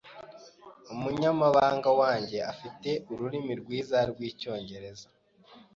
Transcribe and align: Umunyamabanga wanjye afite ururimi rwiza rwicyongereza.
Umunyamabanga 0.93 1.89
wanjye 1.99 2.37
afite 2.51 2.89
ururimi 3.11 3.53
rwiza 3.61 3.97
rwicyongereza. 4.09 5.07